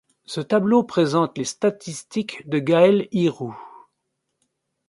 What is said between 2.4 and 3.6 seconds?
de Gaël Hiroux.